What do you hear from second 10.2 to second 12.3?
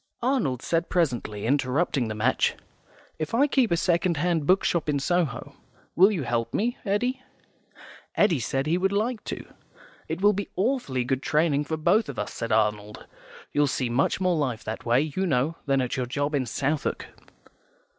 will be awfully good training for both of